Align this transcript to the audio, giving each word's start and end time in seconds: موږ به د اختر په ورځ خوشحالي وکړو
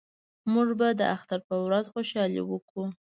موږ 0.53 0.69
به 0.79 0.87
د 0.99 1.01
اختر 1.15 1.39
په 1.47 1.55
ورځ 1.65 1.85
خوشحالي 1.93 2.41
وکړو 2.45 2.83